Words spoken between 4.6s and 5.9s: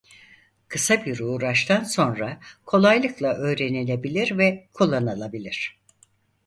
kullanılabilir.